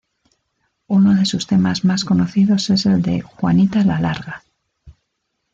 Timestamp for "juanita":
3.21-3.83